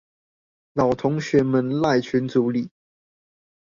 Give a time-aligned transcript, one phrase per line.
[0.73, 2.69] 老同學們賴群組裡